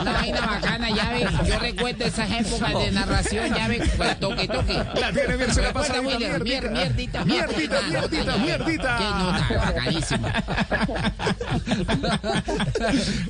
una 0.00 0.12
vaina 0.12 0.40
bacana, 0.40 0.90
llave. 0.90 1.26
Yo 1.48 1.58
recuerdo 1.58 2.04
esas 2.04 2.30
épocas 2.30 2.74
de 2.78 2.92
narración, 2.92 3.52
llave, 3.54 3.80
pues, 3.96 4.20
toque 4.20 4.46
toque. 4.46 4.74
La 5.00 5.12
tiene 5.12 5.36
bien, 5.36 5.52
se 5.52 5.62
la 5.62 5.72
pasa 5.72 6.00
Willer, 6.00 6.42
mier- 6.44 6.70
mierdita. 6.70 7.24
mierdita, 7.24 7.24
Mierdita, 7.24 7.82
mierdita, 7.88 8.36
mierdita. 8.36 8.98
Qué 8.98 9.04
nota, 9.04 9.64
bacanísimo. 9.66 10.28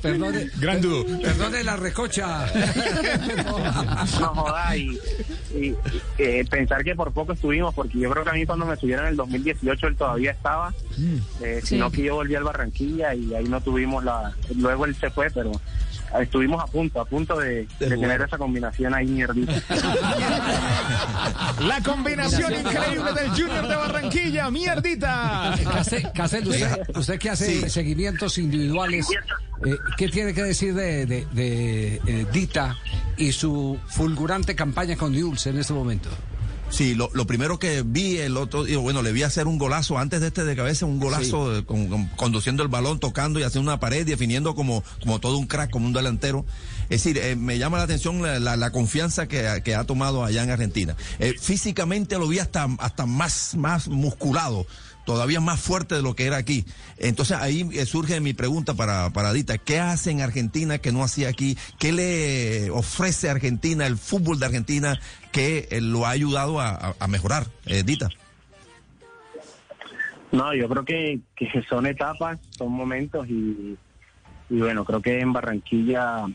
perdone, 0.01 0.49
Gran 0.57 0.81
dudo. 0.81 1.19
perdone 1.21 1.63
la 1.63 1.75
recocha. 1.77 2.45
No 4.19 4.45
y, 5.55 5.67
y, 5.67 5.77
eh, 6.17 6.45
pensar 6.49 6.83
que 6.83 6.95
por 6.95 7.11
poco 7.11 7.33
estuvimos, 7.33 7.73
porque 7.73 7.99
yo 7.99 8.09
creo 8.11 8.23
que 8.23 8.29
a 8.29 8.33
mí 8.33 8.45
cuando 8.45 8.65
me 8.65 8.75
subieron 8.75 9.05
en 9.05 9.11
el 9.11 9.17
2018 9.17 9.87
él 9.87 9.95
todavía 9.95 10.31
estaba, 10.31 10.73
eh, 11.41 11.61
sino 11.63 11.91
que 11.91 12.03
yo 12.03 12.15
volví 12.15 12.35
al 12.35 12.43
Barranquilla 12.43 13.13
y 13.13 13.33
ahí 13.33 13.45
no 13.45 13.61
tuvimos 13.61 14.03
la... 14.03 14.33
Luego 14.55 14.85
él 14.85 14.95
se 14.95 15.09
fue, 15.09 15.29
pero 15.31 15.51
estuvimos 16.19 16.63
a 16.63 16.67
punto, 16.67 17.01
a 17.01 17.05
punto 17.05 17.37
de, 17.37 17.67
de 17.79 17.89
tener 17.89 18.21
esa 18.21 18.37
combinación 18.37 18.93
ahí 18.93 19.07
mierdita. 19.07 19.53
La 21.59 21.81
combinación 21.83 22.53
increíble 22.53 23.13
del 23.13 23.29
Junior 23.29 23.67
de 23.67 23.75
Barranquilla, 23.75 24.51
mierdita. 24.51 25.55
Castel, 26.13 26.47
usted, 26.47 26.89
usted 26.95 27.19
que 27.19 27.29
hace 27.29 27.69
seguimientos 27.69 28.37
individuales, 28.37 29.07
eh, 29.65 29.75
¿qué 29.97 30.09
tiene 30.09 30.33
que 30.33 30.43
decir 30.43 30.73
de, 30.73 31.05
de- 31.05 31.25
de, 31.33 31.95
eh, 32.07 32.25
Dita 32.33 32.75
y 33.17 33.31
su 33.31 33.77
fulgurante 33.87 34.55
campaña 34.55 34.95
con 34.95 35.11
Newell's 35.11 35.45
en 35.47 35.57
este 35.57 35.73
momento? 35.73 36.09
Sí, 36.71 36.95
lo, 36.95 37.11
lo 37.13 37.27
primero 37.27 37.59
que 37.59 37.83
vi 37.85 38.17
el 38.17 38.35
otro 38.37 38.63
día, 38.63 38.79
bueno, 38.79 39.03
le 39.03 39.11
vi 39.11 39.21
hacer 39.21 39.45
un 39.45 39.59
golazo 39.59 39.99
antes 39.99 40.19
de 40.19 40.27
este 40.27 40.43
de 40.43 40.55
cabeza, 40.55 40.87
un 40.87 40.99
golazo 40.99 41.55
eh, 41.57 41.63
con- 41.63 41.87
con- 41.87 42.07
conduciendo 42.07 42.63
el 42.63 42.69
balón, 42.69 42.99
tocando 42.99 43.39
y 43.39 43.43
haciendo 43.43 43.69
una 43.71 43.79
pared, 43.79 44.05
definiendo 44.05 44.55
como, 44.55 44.83
como 45.01 45.19
todo 45.19 45.37
un 45.37 45.45
crack, 45.45 45.69
como 45.69 45.85
un 45.85 45.93
delantero. 45.93 46.43
Es 46.89 47.03
decir, 47.03 47.17
eh, 47.19 47.35
me 47.35 47.59
llama 47.59 47.77
la 47.77 47.83
atención 47.83 48.21
la, 48.21 48.39
la- 48.39 48.57
la 48.57 48.71
confianza 48.71 49.27
que, 49.27 49.61
que 49.63 49.75
ha 49.75 49.83
tomado 49.85 50.25
allá 50.25 50.43
en 50.43 50.49
Argentina. 50.49 50.95
Eh, 51.19 51.35
físicamente 51.39 52.17
lo 52.17 52.27
vi 52.27 52.39
hasta, 52.39 52.67
hasta 52.79 53.05
más, 53.05 53.55
más 53.55 53.87
musculado, 53.87 54.65
todavía 55.05 55.39
más 55.39 55.61
fuerte 55.61 55.95
de 55.95 56.01
lo 56.01 56.15
que 56.15 56.25
era 56.25 56.37
aquí. 56.37 56.65
Entonces 56.97 57.37
ahí 57.37 57.67
eh, 57.73 57.85
surge 57.85 58.19
mi 58.19 58.33
pregunta 58.33 58.73
para, 58.73 59.11
para 59.11 59.31
Dita, 59.31 59.57
¿qué 59.57 59.79
hace 59.79 60.11
en 60.11 60.21
Argentina 60.21 60.79
que 60.79 60.91
no 60.91 61.03
hacía 61.03 61.29
aquí? 61.29 61.57
¿Qué 61.79 61.91
le 61.93 62.69
ofrece 62.71 63.29
a 63.29 63.33
Argentina, 63.33 63.85
el 63.87 63.97
fútbol 63.97 64.39
de 64.39 64.47
Argentina, 64.47 64.99
que 65.31 65.67
eh, 65.71 65.79
lo 65.81 66.05
ha 66.05 66.09
ayudado 66.09 66.59
a, 66.59 66.95
a- 66.99 67.07
mejorar? 67.07 67.45
Eh, 67.65 67.83
Dita. 67.83 68.09
No, 70.31 70.53
yo 70.53 70.67
creo 70.67 70.83
que, 70.83 71.19
que 71.35 71.47
son 71.69 71.85
etapas, 71.85 72.39
son 72.57 72.71
momentos 72.71 73.27
y, 73.29 73.77
y 74.49 74.57
bueno, 74.57 74.83
creo 74.83 75.01
que 75.01 75.19
en 75.21 75.31
Barranquilla 75.31 76.25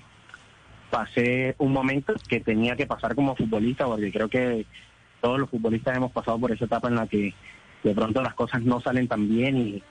pasé 0.90 1.54
un 1.58 1.72
momento 1.72 2.14
que 2.28 2.40
tenía 2.40 2.76
que 2.76 2.86
pasar 2.86 3.14
como 3.14 3.36
futbolista, 3.36 3.84
porque 3.86 4.10
creo 4.10 4.28
que 4.28 4.64
todos 5.20 5.38
los 5.38 5.50
futbolistas 5.50 5.96
hemos 5.96 6.12
pasado 6.12 6.38
por 6.38 6.50
esa 6.50 6.64
etapa 6.64 6.88
en 6.88 6.94
la 6.94 7.06
que 7.06 7.34
de 7.82 7.94
pronto 7.94 8.22
las 8.22 8.34
cosas 8.34 8.62
no 8.62 8.80
salen 8.80 9.08
tan 9.08 9.28
bien 9.28 9.56
y, 9.56 9.82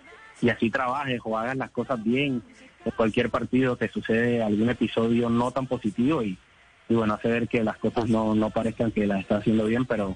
y 0.42 0.50
así 0.50 0.70
trabajes 0.70 1.20
o 1.24 1.38
hagas 1.38 1.58
las 1.58 1.72
cosas 1.72 2.04
bien. 2.04 2.42
En 2.86 2.92
cualquier 2.96 3.30
partido 3.30 3.76
te 3.76 3.90
sucede 3.90 4.42
algún 4.42 4.70
episodio 4.70 5.30
no 5.30 5.52
tan 5.52 5.68
positivo 5.68 6.24
y, 6.24 6.38
y 6.88 6.94
bueno, 6.96 7.14
hace 7.16 7.28
ver 7.28 7.48
que 7.48 7.64
las 7.64 7.78
cosas 7.78 8.08
no, 8.08 8.34
no 8.36 8.50
parezcan 8.50 8.92
que 8.92 9.06
las 9.06 9.20
está 9.22 9.38
haciendo 9.38 9.66
bien, 9.66 9.86
pero 9.86 10.16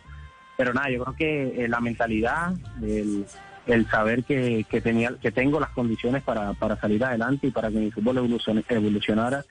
pero 0.56 0.72
nada, 0.72 0.90
yo 0.92 1.04
creo 1.04 1.16
que 1.16 1.66
eh, 1.66 1.68
la 1.68 1.80
mentalidad, 1.80 2.54
el, 2.84 3.26
el 3.66 3.90
saber 3.90 4.24
que, 4.24 4.66
que 4.70 4.82
tenía, 4.82 5.12
que 5.20 5.32
tengo 5.32 5.60
las 5.60 5.72
condiciones 5.72 6.22
para, 6.22 6.54
para 6.54 6.80
salir 6.80 7.04
adelante 7.04 7.48
y 7.48 7.52
para 7.52 7.70
que 7.72 7.78
mi 7.80 7.90
fútbol 7.90 8.18
evolucione- 8.20 8.64
evolucionara, 8.70 9.44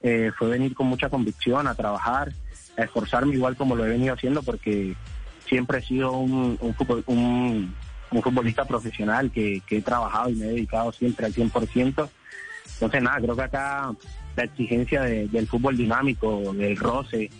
eh, 0.00 0.32
fue 0.36 0.48
venir 0.48 0.74
con 0.74 0.86
mucha 0.86 1.10
convicción 1.10 1.66
a 1.66 1.74
trabajar, 1.74 2.32
a 2.78 2.82
esforzarme 2.84 3.34
igual 3.34 3.54
como 3.54 3.76
lo 3.76 3.84
he 3.84 3.90
venido 3.90 4.14
haciendo 4.14 4.42
porque 4.42 4.96
siempre 5.48 5.78
he 5.78 5.82
sido 5.82 6.12
un, 6.12 6.56
un, 6.60 6.74
futbol- 6.74 7.02
un- 7.06 7.74
un 8.10 8.22
futbolista 8.22 8.64
profesional 8.64 9.30
que, 9.30 9.62
he 9.68 9.82
trabajado 9.82 10.30
y 10.30 10.34
me 10.36 10.46
he 10.46 10.48
dedicado 10.50 10.92
siempre 10.92 11.26
al 11.26 11.34
100%. 11.34 12.08
Entonces 12.74 13.02
nada, 13.02 13.18
creo 13.20 13.36
que 13.36 13.42
acá 13.42 13.92
la 14.36 14.44
exigencia 14.44 15.02
de- 15.02 15.28
del 15.28 15.46
fútbol 15.46 15.76
dinámico, 15.76 16.52
del 16.54 16.76
roce, 16.76 17.30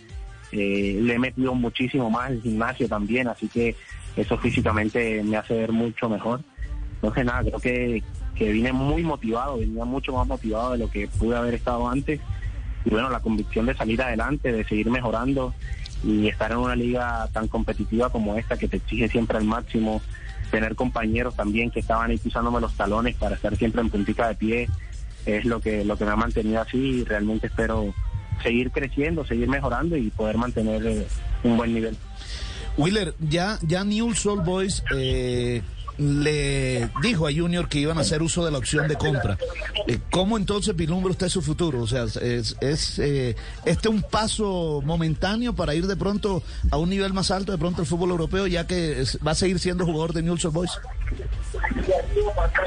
eh, 0.51 0.99
le 1.01 1.13
he 1.13 1.19
metido 1.19 1.53
muchísimo 1.53 2.09
más 2.09 2.31
el 2.31 2.41
gimnasio 2.41 2.87
también, 2.87 3.27
así 3.27 3.47
que 3.47 3.75
eso 4.15 4.37
físicamente 4.37 5.21
me 5.23 5.37
hace 5.37 5.53
ver 5.53 5.71
mucho 5.71 6.09
mejor. 6.09 6.41
Entonces 6.95 7.25
nada, 7.25 7.41
creo 7.41 7.59
que, 7.59 8.03
que 8.35 8.51
vine 8.51 8.71
muy 8.73 9.03
motivado, 9.03 9.57
venía 9.59 9.85
mucho 9.85 10.13
más 10.13 10.25
motivado 10.25 10.71
de 10.71 10.79
lo 10.79 10.89
que 10.89 11.07
pude 11.07 11.35
haber 11.37 11.53
estado 11.53 11.87
antes. 11.87 12.19
Y 12.85 12.89
bueno, 12.89 13.09
la 13.09 13.19
convicción 13.19 13.65
de 13.65 13.75
salir 13.75 14.01
adelante, 14.01 14.51
de 14.51 14.63
seguir 14.63 14.89
mejorando 14.89 15.53
y 16.03 16.27
estar 16.27 16.51
en 16.51 16.57
una 16.57 16.75
liga 16.75 17.27
tan 17.33 17.47
competitiva 17.47 18.09
como 18.09 18.35
esta 18.35 18.57
que 18.57 18.67
te 18.67 18.77
exige 18.77 19.07
siempre 19.07 19.37
al 19.37 19.45
máximo, 19.45 20.01
tener 20.51 20.75
compañeros 20.75 21.35
también 21.35 21.71
que 21.71 21.79
estaban 21.79 22.11
ahí 22.11 22.17
pisándome 22.17 22.61
los 22.61 22.73
talones 22.73 23.15
para 23.15 23.35
estar 23.35 23.55
siempre 23.55 23.81
en 23.81 23.89
puntita 23.89 24.27
de 24.27 24.35
pie, 24.35 24.69
es 25.25 25.45
lo 25.45 25.59
que, 25.59 25.83
lo 25.83 25.97
que 25.97 26.05
me 26.05 26.11
ha 26.11 26.15
mantenido 26.15 26.61
así 26.61 26.77
y 26.77 27.03
realmente 27.03 27.47
espero 27.47 27.93
seguir 28.43 28.71
creciendo, 28.71 29.25
seguir 29.25 29.49
mejorando 29.49 29.97
y 29.97 30.09
poder 30.09 30.37
mantener 30.37 30.85
eh, 30.85 31.07
un 31.43 31.57
buen 31.57 31.73
nivel. 31.73 31.97
Wheeler, 32.77 33.15
ya, 33.19 33.57
ya 33.63 33.83
Newell's 33.83 34.25
Old 34.25 34.45
Boys 34.45 34.83
eh, 34.95 35.63
le 35.97 36.89
dijo 37.01 37.27
a 37.27 37.31
Junior 37.33 37.67
que 37.67 37.79
iban 37.79 37.97
a 37.97 38.01
hacer 38.01 38.21
uso 38.21 38.45
de 38.45 38.51
la 38.51 38.57
opción 38.57 38.87
de 38.87 38.95
compra. 38.95 39.37
Eh, 39.87 39.99
¿Cómo 40.11 40.37
entonces 40.37 40.75
vislumbra 40.75 41.11
usted 41.11 41.29
su 41.29 41.41
futuro? 41.41 41.81
O 41.81 41.87
sea, 41.87 42.03
¿es, 42.03 42.55
es 42.61 42.99
eh, 42.99 43.35
este 43.65 43.89
un 43.89 44.01
paso 44.03 44.81
momentáneo 44.85 45.53
para 45.53 45.73
ir 45.73 45.87
de 45.87 45.95
pronto 45.95 46.43
a 46.71 46.77
un 46.77 46.89
nivel 46.89 47.13
más 47.13 47.31
alto, 47.31 47.51
de 47.51 47.57
pronto 47.57 47.81
el 47.81 47.87
fútbol 47.87 48.11
europeo, 48.11 48.47
ya 48.47 48.67
que 48.67 49.03
va 49.25 49.31
a 49.31 49.35
seguir 49.35 49.59
siendo 49.59 49.85
jugador 49.85 50.13
de 50.13 50.21
Newell's 50.21 50.45
Boys? 50.45 50.71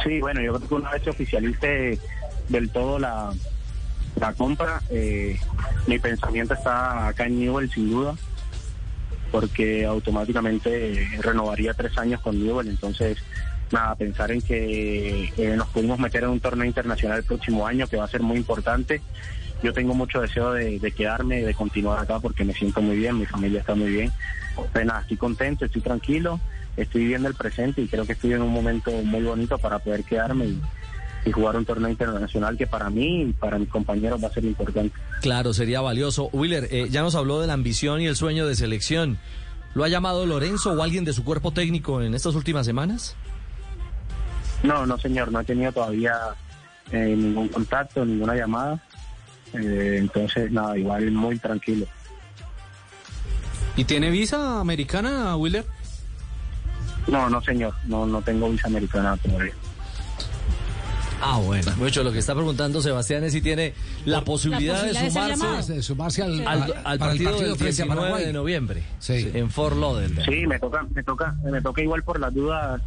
Sí, 0.05 0.21
bueno, 0.21 0.41
yo 0.41 0.55
creo 0.55 0.69
que 0.69 0.75
una 0.75 0.91
vez 0.91 1.07
oficialice 1.07 1.99
del 2.49 2.71
todo 2.71 2.99
la, 2.99 3.33
la 4.19 4.33
compra, 4.33 4.83
eh, 4.91 5.39
mi 5.87 5.99
pensamiento 5.99 6.55
está 6.55 7.09
acá 7.09 7.27
en 7.27 7.39
Newell 7.39 7.71
sin 7.71 7.91
duda, 7.91 8.15
porque 9.31 9.85
automáticamente 9.85 11.09
renovaría 11.21 11.75
tres 11.75 11.97
años 11.99 12.21
con 12.21 12.43
Newell, 12.43 12.69
entonces 12.69 13.19
nada, 13.73 13.95
pensar 13.95 14.33
en 14.33 14.43
que 14.43 15.33
eh, 15.37 15.55
nos 15.57 15.69
pudimos 15.69 15.99
meter 15.99 16.25
en 16.25 16.31
un 16.31 16.41
torneo 16.41 16.67
internacional 16.67 17.19
el 17.19 17.25
próximo 17.25 17.67
año 17.67 17.87
que 17.87 17.97
va 17.97 18.05
a 18.05 18.09
ser 18.09 18.23
muy 18.23 18.37
importante. 18.37 19.01
Yo 19.63 19.73
tengo 19.73 19.95
mucho 19.95 20.21
deseo 20.21 20.53
de, 20.53 20.79
de 20.79 20.93
quedarme, 20.93 21.43
de 21.43 21.55
continuar 21.55 21.99
acá 21.99 22.19
porque 22.19 22.45
me 22.45 22.55
siento 22.55 22.81
muy 22.81 22.97
bien, 22.97 23.19
mi 23.19 23.27
familia 23.27 23.61
está 23.61 23.75
muy 23.75 23.91
bien. 23.91 24.13
Pues 24.73 24.87
nada, 24.87 25.03
estoy 25.03 25.17
contento, 25.17 25.65
estoy 25.65 25.83
tranquilo, 25.83 26.41
estoy 26.77 27.03
viviendo 27.03 27.29
el 27.29 27.35
presente 27.35 27.83
y 27.83 27.89
creo 27.89 28.07
que 28.07 28.15
estoy 28.15 28.33
en 28.33 28.43
un 28.43 28.53
momento 28.53 28.91
muy 28.91 29.23
bonito 29.23 29.59
para 29.59 29.79
poder 29.79 30.05
quedarme 30.05 30.47
y, 30.47 30.61
y 31.25 31.33
jugar 31.33 31.57
un 31.57 31.65
torneo 31.65 31.91
internacional 31.91 32.57
que 32.57 32.67
para 32.67 32.89
mí 32.89 33.23
y 33.23 33.33
para 33.33 33.59
mis 33.59 33.69
compañeros 33.69 34.23
va 34.23 34.29
a 34.29 34.33
ser 34.33 34.45
importante. 34.45 34.95
Claro, 35.21 35.53
sería 35.53 35.81
valioso. 35.81 36.31
Willer, 36.33 36.69
eh, 36.71 36.89
ya 36.91 37.03
nos 37.03 37.15
habló 37.15 37.41
de 37.41 37.47
la 37.47 37.53
ambición 37.53 38.01
y 38.01 38.07
el 38.07 38.17
sueño 38.17 38.47
de 38.47 38.57
selección. 38.57 39.19
¿Lo 39.75 39.85
ha 39.85 39.89
llamado 39.89 40.27
Lorenzo 40.27 40.73
o 40.73 40.83
alguien 40.83 41.05
de 41.05 41.13
su 41.13 41.25
cuerpo 41.25 41.53
técnico 41.53 42.03
en 42.03 42.15
estas 42.15 42.35
últimas 42.35 42.67
semanas? 42.67 43.17
No, 44.63 44.85
no 44.87 44.99
señor, 44.99 45.31
no 45.31 45.41
he 45.41 45.45
tenido 45.45 45.73
todavía 45.73 46.15
eh, 46.91 47.15
ningún 47.17 47.49
contacto, 47.49 48.05
ninguna 48.05 48.35
llamada. 48.35 48.83
Eh, 49.53 49.97
entonces, 49.99 50.51
nada, 50.51 50.77
igual 50.77 51.11
muy 51.13 51.39
tranquilo. 51.39 51.87
¿Y 53.77 53.85
tiene 53.85 54.11
visa 54.11 54.61
americana, 54.61 55.37
Willer? 55.37 55.65
No, 57.07 57.31
no 57.31 57.41
señor, 57.43 57.75
no, 57.87 58.07
no 58.07 58.21
tengo 58.23 58.51
visa 58.51 58.69
americana 58.69 59.17
todavía. 59.17 59.55
Ah, 61.23 61.39
bueno. 61.39 61.71
Mucho 61.77 62.03
lo 62.03 62.13
que 62.13 62.19
está 62.19 62.35
preguntando 62.35 62.81
Sebastián 62.81 63.25
es 63.25 63.33
si 63.33 63.41
tiene 63.41 63.75
la 64.05 64.23
posibilidad, 64.23 64.83
de 64.85 65.11
sumarse, 65.11 65.73
De 65.75 65.83
sumarse 65.83 66.23
al, 66.23 66.47
al- 66.47 66.63
al- 66.85 66.93
el 66.95 66.99
partido, 66.99 67.31
del 67.41 67.57
frente 67.57 67.65
a 67.65 67.67
19 67.85 68.01
Paraguay. 68.01 68.25
de 68.27 68.33
noviembre 68.33 68.83
Sí. 68.99 69.31
en 69.35 69.51
Fort 69.51 69.77
Lauderdale. 69.77 70.25
Sí, 70.25 70.47
me 70.47 70.59
toca, 70.59 70.87
me 70.95 71.03
toca, 71.03 71.35
me 71.45 71.61
toca 71.61 71.83
igual 71.83 72.03
por 72.03 72.19
las 72.21 72.33
dudas 72.33 72.81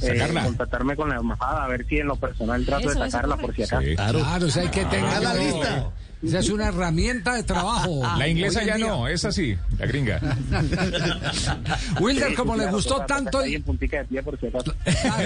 eh, 0.00 0.28
contactarme 0.44 0.94
con 0.94 1.08
la 1.08 1.16
embajada 1.16 1.64
a 1.64 1.68
ver 1.68 1.84
si 1.88 1.98
en 1.98 2.06
lo 2.06 2.16
personal 2.16 2.64
trato 2.64 2.90
Eso, 2.90 3.02
de 3.02 3.10
sacarla 3.10 3.36
por 3.36 3.54
si 3.54 3.62
acaso. 3.64 3.82
Claro, 3.96 4.46
o 4.46 4.50
sea, 4.50 4.62
hay 4.62 4.68
que 4.68 4.84
tener 4.84 5.04
a 5.12 5.20
la 5.20 5.34
lista. 5.34 5.90
Esa 6.22 6.40
es 6.40 6.50
una 6.50 6.68
herramienta 6.68 7.34
de 7.34 7.42
trabajo. 7.44 8.02
La 8.16 8.28
inglesa 8.28 8.64
ya 8.64 8.76
día. 8.76 8.86
no, 8.88 9.06
esa 9.06 9.30
sí, 9.30 9.56
la 9.78 9.86
gringa. 9.86 10.20
Wilder, 12.00 12.34
como 12.34 12.54
sí, 12.54 12.60
le 12.60 12.66
gustó 12.70 13.04
tanto 13.06 13.42
el. 13.42 13.62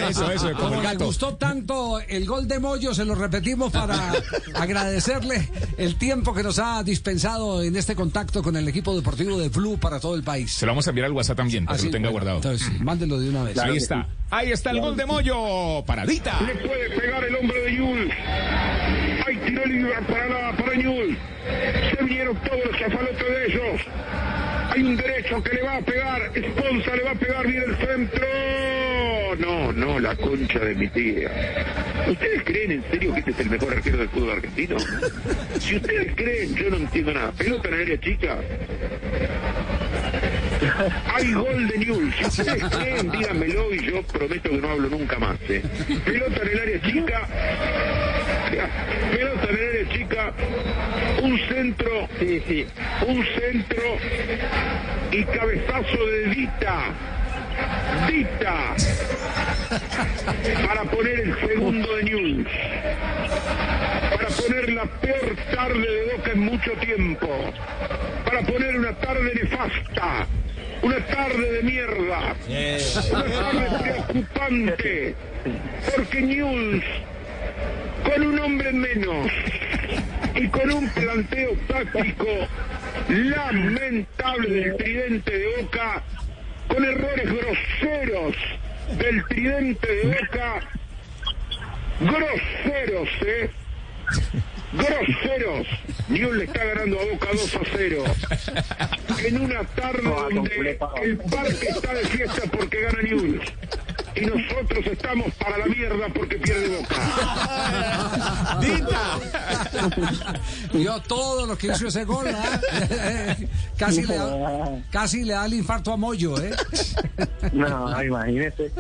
Eso, 0.08 0.30
eso, 0.30 0.52
como 0.52 0.82
le 0.82 0.96
gustó 0.96 1.34
tanto 1.36 1.98
el 2.00 2.26
gol 2.26 2.46
de 2.46 2.58
Moyo, 2.58 2.94
se 2.94 3.04
lo 3.04 3.14
repetimos 3.14 3.72
para 3.72 4.12
agradecerle 4.54 5.48
el 5.78 5.96
tiempo 5.96 6.34
que 6.34 6.42
nos 6.42 6.58
ha 6.58 6.82
dispensado 6.82 7.62
en 7.62 7.76
este 7.76 7.94
contacto 7.94 8.42
con 8.42 8.56
el 8.56 8.68
equipo 8.68 8.94
deportivo 8.94 9.38
de 9.38 9.48
Blue 9.48 9.78
para 9.78 9.98
todo 9.98 10.14
el 10.14 10.22
país. 10.22 10.52
Se 10.52 10.66
lo 10.66 10.72
vamos 10.72 10.86
a 10.86 10.90
enviar 10.90 11.06
al 11.06 11.12
WhatsApp 11.12 11.36
también, 11.38 11.64
para 11.64 11.76
Así, 11.76 11.84
que 11.84 11.88
lo 11.88 11.92
tenga 11.92 12.10
bueno, 12.10 12.26
guardado. 12.26 12.52
Entonces, 12.52 12.80
mándelo 12.80 13.18
de 13.18 13.30
una 13.30 13.44
vez. 13.44 13.58
Ahí 13.58 13.76
está. 13.76 14.08
Ahí 14.30 14.50
está 14.52 14.70
el 14.70 14.80
gol 14.80 14.96
de 14.96 15.06
Moyo. 15.06 15.84
Paradita. 15.84 16.40
Le 16.42 16.54
puede 16.66 16.90
pegar 16.98 17.24
el 17.24 17.36
hombre 17.36 17.60
de 17.62 17.76
Yul. 17.76 18.10
Libre 19.52 19.92
para, 20.08 20.28
la, 20.28 20.52
para 20.56 20.74
Newell. 20.74 21.16
Se 21.90 22.04
vinieron 22.04 22.36
todos 22.36 22.64
los 22.64 22.78
chafalotes 22.78 23.18
de 23.18 23.46
ellos. 23.46 23.80
Hay 24.70 24.82
un 24.82 24.96
derecho 24.96 25.42
que 25.42 25.54
le 25.54 25.62
va 25.62 25.76
a 25.76 25.80
pegar. 25.82 26.30
Esponza 26.34 26.96
le 26.96 27.02
va 27.02 27.10
a 27.10 27.14
pegar 27.14 27.46
bien 27.46 27.62
el 27.68 27.76
centro. 27.76 28.26
No, 29.38 29.72
no, 29.72 30.00
la 30.00 30.16
concha 30.16 30.58
de 30.58 30.74
mi 30.74 30.88
tía. 30.88 31.30
¿Ustedes 32.08 32.42
creen 32.44 32.72
en 32.72 32.84
serio 32.90 33.12
que 33.12 33.20
este 33.20 33.30
es 33.32 33.40
el 33.40 33.50
mejor 33.50 33.74
arquero 33.74 33.98
del 33.98 34.08
fútbol 34.08 34.30
argentino? 34.30 34.76
Si 35.58 35.76
ustedes 35.76 36.14
creen, 36.16 36.54
yo 36.54 36.70
no 36.70 36.76
entiendo 36.76 37.12
nada. 37.12 37.32
Pelota 37.32 37.68
en 37.68 37.74
área 37.74 38.00
chica. 38.00 38.38
Hay 41.14 41.32
gol 41.32 41.68
de 41.68 41.78
Newell. 41.78 42.12
Si 42.14 42.24
ustedes 42.24 42.64
creen, 42.64 43.10
díganmelo 43.10 43.74
y 43.74 43.84
yo 43.84 44.02
prometo 44.04 44.50
que 44.50 44.56
no 44.56 44.68
hablo 44.68 44.88
nunca 44.88 45.18
más. 45.18 45.36
¿eh? 45.48 45.62
Pelota 46.04 46.42
en 46.42 46.48
el 46.48 46.58
área 46.58 46.80
chica. 46.82 48.11
El 48.52 49.28
área 49.66 49.88
chica. 49.92 50.32
Un 51.22 51.38
centro. 51.48 52.08
Sí, 52.18 52.42
sí. 52.46 52.66
Un 53.06 53.24
centro. 53.24 53.82
Y 55.10 55.24
cabezazo 55.24 56.06
de 56.06 56.34
Dita. 56.34 56.78
Dita. 58.08 58.74
Para 60.66 60.84
poner 60.84 61.20
el 61.20 61.40
segundo 61.40 61.96
de 61.96 62.02
Newell. 62.04 62.46
Para 64.10 64.28
poner 64.28 64.72
la 64.72 64.84
peor 64.84 65.36
tarde 65.54 65.90
de 65.90 66.16
Boca 66.16 66.30
en 66.32 66.40
mucho 66.40 66.72
tiempo. 66.72 67.28
Para 68.24 68.42
poner 68.42 68.76
una 68.76 68.92
tarde 68.94 69.32
nefasta. 69.34 70.26
Una 70.82 70.98
tarde 71.06 71.52
de 71.52 71.62
mierda. 71.62 72.34
Una 73.12 73.24
tarde 73.24 73.78
preocupante. 73.82 75.14
Porque 75.94 76.20
News, 76.20 76.84
con 78.04 78.26
un 78.26 78.38
hombre 78.38 78.72
menos 78.72 79.30
y 80.34 80.48
con 80.48 80.72
un 80.72 80.88
planteo 80.90 81.50
táctico 81.68 82.26
lamentable 83.08 84.48
del 84.48 84.76
tridente 84.76 85.38
de 85.38 85.62
Boca, 85.62 86.02
con 86.68 86.84
errores 86.84 87.28
groseros 87.30 88.36
del 88.98 89.24
tridente 89.26 89.86
de 89.86 90.04
Boca, 90.04 90.60
groseros, 92.00 93.08
¿eh? 93.26 93.50
Groseros. 94.72 95.66
Newell 96.08 96.38
le 96.38 96.44
está 96.44 96.64
ganando 96.64 96.98
a 96.98 97.04
Boca 97.04 97.28
2 97.32 97.54
a 97.56 97.60
0. 97.76 98.04
En 99.26 99.40
una 99.40 99.64
tarde 99.64 100.02
donde 100.02 100.78
el 101.02 101.18
parque 101.18 101.68
está 101.68 101.94
de 101.94 102.04
fiesta 102.06 102.42
porque 102.50 102.80
gana 102.80 103.02
Newell. 103.02 103.40
Y 104.14 104.20
nosotros 104.26 104.86
estamos 104.86 105.32
para 105.34 105.58
la 105.58 105.66
mierda 105.66 106.06
porque 106.14 106.36
pierde 106.36 106.76
Boca. 106.76 106.94
Vio 110.72 111.00
todo 111.02 111.46
lo 111.46 111.56
que 111.56 111.68
hizo 111.68 111.88
ese 111.88 112.04
gol, 112.04 112.26
¿ah? 112.28 112.60
casi, 113.78 114.02
le 114.02 114.16
da, 114.16 114.82
casi 114.90 115.24
le 115.24 115.32
da 115.32 115.46
el 115.46 115.54
infarto 115.54 115.92
a 115.92 115.96
Moyo, 115.96 116.40
¿eh? 116.42 116.54
No, 117.52 118.02
imagínese. 118.02 118.70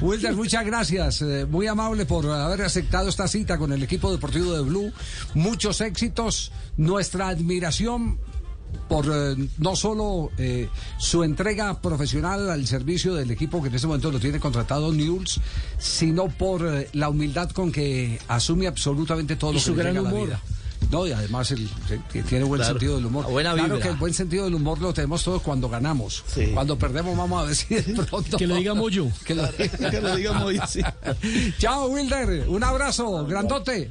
Wilder, 0.00 0.34
muchas 0.34 0.64
gracias. 0.64 1.22
eh, 1.22 1.46
muy 1.48 1.66
amable 1.66 2.06
por 2.06 2.26
haber 2.30 2.62
aceptado 2.62 3.08
esta 3.08 3.28
cita 3.28 3.58
con 3.58 3.72
el 3.72 3.82
equipo 3.82 4.10
deportivo 4.10 4.54
de 4.54 4.62
Blue. 4.62 4.92
Muchos 5.34 5.80
éxitos. 5.80 6.52
Nuestra 6.76 7.28
admiración 7.28 8.18
por 8.88 9.06
eh, 9.12 9.36
no 9.58 9.76
solo 9.76 10.30
eh, 10.38 10.68
su 10.98 11.22
entrega 11.22 11.80
profesional 11.80 12.50
al 12.50 12.66
servicio 12.66 13.14
del 13.14 13.30
equipo 13.30 13.62
que 13.62 13.68
en 13.68 13.74
este 13.74 13.86
momento 13.86 14.10
lo 14.10 14.18
tiene 14.18 14.40
contratado 14.40 14.92
News, 14.92 15.40
sino 15.78 16.28
por 16.28 16.66
eh, 16.66 16.88
la 16.94 17.08
humildad 17.08 17.50
con 17.50 17.70
que 17.72 18.18
asume 18.28 18.66
absolutamente 18.66 19.36
todo 19.36 19.52
Y 19.52 19.54
lo 19.54 19.60
que 19.60 19.64
su 19.64 19.74
le 19.76 19.82
gran 19.82 19.94
llega 19.94 20.08
a 20.08 20.12
la 20.12 20.16
humor. 20.16 20.28
vida. 20.28 20.40
No, 20.90 21.06
y 21.06 21.12
además 21.12 21.50
el- 21.50 21.68
que 22.10 22.22
tiene 22.22 22.42
buen 22.44 22.58
Claro, 22.58 22.72
sentido 22.74 22.96
del 22.96 23.04
humor. 23.06 23.26
buena 23.30 23.52
claro 23.52 23.78
que 23.78 23.88
el 23.88 23.96
buen 23.96 24.14
sentido 24.14 24.44
del 24.46 24.54
humor 24.54 24.80
lo 24.80 24.94
tenemos 24.94 25.22
todos 25.22 25.42
cuando 25.42 25.68
ganamos. 25.68 26.24
Cuando 26.54 26.78
perdemos 26.78 27.16
vamos 27.16 27.44
a 27.44 27.46
decir 27.46 27.84
de 27.84 28.02
pronto. 28.02 28.38
Que 28.38 28.46
lo 28.46 28.56
diga 28.56 28.72
Moyo. 28.74 29.06
Que 29.26 29.34
lo, 29.34 29.44
Que 29.90 30.00
lo 30.00 30.16
diga 30.16 30.32
Moyo, 30.32 30.62
sí. 30.66 30.80
Chao, 31.58 31.86
Wilder. 31.88 32.48
Un 32.48 32.64
abrazo, 32.64 33.24
grandote. 33.26 33.90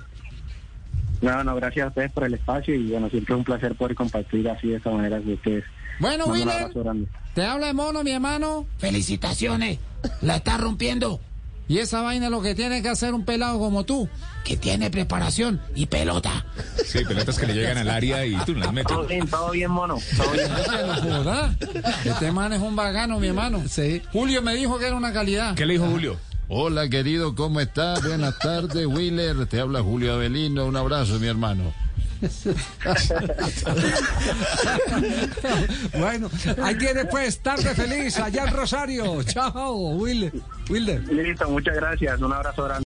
No, 1.22 1.44
no, 1.44 1.56
gracias 1.56 1.86
a 1.86 1.90
ustedes 1.90 2.12
por 2.12 2.24
el 2.24 2.34
espacio 2.34 2.74
y 2.74 2.92
bueno, 2.92 3.10
siempre 3.10 3.34
es 3.34 3.38
un 3.38 3.44
placer 3.44 3.76
poder 3.76 3.96
compartir 3.96 4.48
así 4.50 4.70
de 4.70 4.78
esta 4.78 4.92
manera 4.92 5.18
con 5.18 5.34
ustedes. 5.34 5.66
Bueno, 6.00 6.26
grande. 6.74 7.08
te 7.34 7.44
habla 7.44 7.68
de 7.68 7.74
mono, 7.74 8.04
mi 8.04 8.12
hermano. 8.12 8.66
Felicitaciones. 8.78 9.80
La 10.22 10.38
está 10.38 10.58
rompiendo. 10.58 11.20
Y 11.68 11.78
esa 11.78 12.02
vaina 12.02 12.26
es 12.26 12.32
lo 12.32 12.42
que 12.42 12.56
tiene 12.56 12.82
que 12.82 12.90
hacer 12.90 13.14
un 13.14 13.26
pelado 13.26 13.60
como 13.60 13.86
tú, 13.86 14.10
que 14.44 14.58
tiene 14.58 14.90
preparación 14.90 15.62
y 15.76 15.86
pelota. 15.86 16.44
Sí, 16.84 17.06
pelotas 17.06 17.38
que 17.38 17.46
le 17.46 17.54
llegan 17.54 17.78
al 17.78 17.90
área 17.90 18.26
y 18.26 18.36
tú 18.38 18.54
no 18.54 18.62
las 18.62 18.74
metes. 18.74 18.96
Todo 18.96 19.06
bien, 19.06 19.28
todo 19.28 19.52
bien, 19.52 19.70
mono. 19.70 19.98
Todo 20.18 20.32
bien. 20.32 20.48
¿Verdad? 21.04 21.56
Este 22.04 22.32
man 22.32 22.54
es 22.54 22.60
un 22.60 22.76
vagano, 22.76 23.20
mi 23.20 23.28
hermano. 23.28 23.62
Sí. 23.68 24.02
Julio 24.12 24.42
me 24.42 24.56
dijo 24.56 24.80
que 24.80 24.88
era 24.88 24.96
una 24.96 25.14
calidad. 25.14 25.54
¿Qué 25.54 25.68
le 25.68 25.74
dijo 25.74 25.86
Julio? 25.86 26.18
Hola 26.52 26.90
querido, 26.90 27.36
¿cómo 27.36 27.60
estás? 27.60 28.04
Buenas 28.04 28.40
tardes, 28.40 28.84
Willer. 28.88 29.46
Te 29.46 29.60
habla 29.60 29.84
Julio 29.84 30.14
Avelino. 30.14 30.66
Un 30.66 30.78
abrazo, 30.78 31.20
mi 31.20 31.28
hermano. 31.28 31.72
bueno, 36.00 36.28
ahí 36.64 36.76
tiene 36.76 37.06
pues 37.06 37.40
tarde 37.40 37.76
feliz 37.76 38.18
allá 38.18 38.46
en 38.46 38.54
Rosario. 38.56 39.22
Chao, 39.22 39.92
Wilder. 39.92 40.34
Wilder. 40.72 41.14
Listo, 41.14 41.48
muchas 41.52 41.76
gracias. 41.76 42.20
Un 42.20 42.34
abrazo 42.34 42.64
grande. 42.64 42.89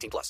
18 0.01 0.09
plus. 0.09 0.29